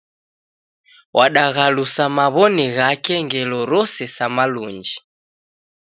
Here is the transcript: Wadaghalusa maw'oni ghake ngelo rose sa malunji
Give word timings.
Wadaghalusa 1.17 2.03
maw'oni 2.17 2.65
ghake 2.75 3.15
ngelo 3.25 3.59
rose 3.71 4.05
sa 4.15 4.25
malunji 4.35 4.97